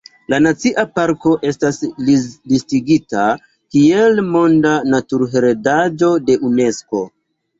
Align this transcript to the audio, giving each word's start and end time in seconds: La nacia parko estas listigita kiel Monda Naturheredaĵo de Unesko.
La 0.33 0.37
nacia 0.43 0.83
parko 0.99 1.33
estas 1.49 1.75
listigita 2.53 3.27
kiel 3.75 4.23
Monda 4.31 4.73
Naturheredaĵo 4.95 6.09
de 6.31 6.39
Unesko. 6.49 7.03